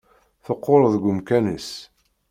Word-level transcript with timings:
Teqqur 0.45 0.81
deg 0.93 1.03
umkan-is. 1.11 1.69